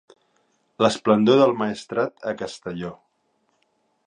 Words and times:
L'esplendor 0.83 1.37
del 1.41 1.53
Maestrat 1.61 2.29
a 2.33 2.37
Castelló. 2.43 2.95